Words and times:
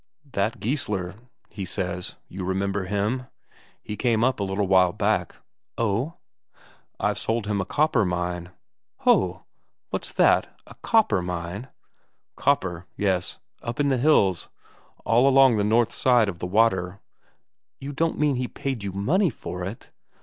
"That 0.31 0.59
Geissler," 0.59 1.13
he 1.47 1.63
says, 1.63 2.15
"you 2.27 2.43
remember 2.43 2.85
him? 2.85 3.27
He 3.83 3.95
came 3.95 4.23
up 4.23 4.39
a 4.39 4.43
little 4.43 4.65
while 4.67 4.93
back." 4.93 5.35
"Oh?" 5.77 6.15
"I've 6.99 7.19
sold 7.19 7.45
him 7.45 7.61
a 7.61 7.65
copper 7.65 8.03
mine." 8.03 8.49
"Ho! 9.01 9.43
What's 9.91 10.11
that 10.13 10.59
a 10.65 10.73
copper 10.73 11.21
mine?" 11.21 11.67
"Copper, 12.35 12.87
yes. 12.97 13.37
Up 13.61 13.79
in 13.79 13.89
the 13.89 13.99
hills, 13.99 14.49
all 15.05 15.27
along 15.27 15.57
the 15.57 15.63
north 15.63 15.91
side 15.91 16.27
of 16.27 16.39
the 16.39 16.47
water." 16.47 16.99
"You 17.79 17.89
you 17.89 17.93
don't 17.93 18.17
mean 18.17 18.37
he 18.37 18.47
paid 18.47 18.83
you 18.83 18.91
money 18.93 19.29
for 19.29 19.63
it?" 19.63 19.91